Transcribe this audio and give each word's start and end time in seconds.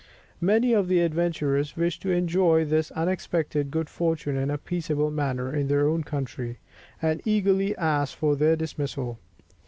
Many 0.41 0.73
of 0.73 0.87
the 0.87 0.99
adventurers 1.01 1.77
wished 1.77 2.01
to 2.01 2.09
enjoy 2.11 2.65
this 2.65 2.89
unexpected 2.89 3.69
good 3.69 3.87
fortune 3.87 4.35
in 4.35 4.49
a 4.49 4.57
peaceable 4.57 5.11
manner 5.11 5.53
in 5.53 5.67
their 5.67 5.87
own 5.87 6.01
country, 6.01 6.57
and 7.03 7.21
eagerly 7.23 7.77
asked 7.77 8.15
for 8.15 8.35
their 8.35 8.55
dismissal. 8.55 9.19